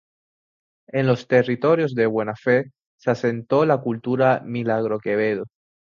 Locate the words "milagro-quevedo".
4.43-5.45